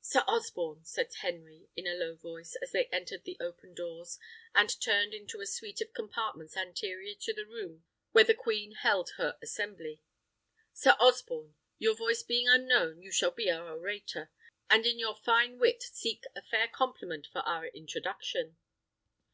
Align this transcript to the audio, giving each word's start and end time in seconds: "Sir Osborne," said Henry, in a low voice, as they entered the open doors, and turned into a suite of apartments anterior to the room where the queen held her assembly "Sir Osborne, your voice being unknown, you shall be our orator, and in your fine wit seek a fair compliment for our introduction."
"Sir 0.00 0.20
Osborne," 0.26 0.86
said 0.86 1.12
Henry, 1.20 1.68
in 1.76 1.86
a 1.86 1.92
low 1.92 2.16
voice, 2.16 2.56
as 2.62 2.72
they 2.72 2.86
entered 2.86 3.24
the 3.24 3.36
open 3.40 3.74
doors, 3.74 4.18
and 4.54 4.70
turned 4.80 5.12
into 5.12 5.42
a 5.42 5.46
suite 5.46 5.82
of 5.82 5.90
apartments 6.02 6.56
anterior 6.56 7.14
to 7.20 7.34
the 7.34 7.44
room 7.44 7.84
where 8.12 8.24
the 8.24 8.32
queen 8.32 8.72
held 8.72 9.10
her 9.18 9.36
assembly 9.42 10.00
"Sir 10.72 10.96
Osborne, 10.98 11.56
your 11.76 11.94
voice 11.94 12.22
being 12.22 12.48
unknown, 12.48 13.02
you 13.02 13.12
shall 13.12 13.32
be 13.32 13.50
our 13.50 13.68
orator, 13.68 14.30
and 14.70 14.86
in 14.86 14.98
your 14.98 15.14
fine 15.16 15.58
wit 15.58 15.82
seek 15.82 16.24
a 16.34 16.40
fair 16.40 16.66
compliment 16.66 17.26
for 17.30 17.40
our 17.40 17.66
introduction." 17.66 18.56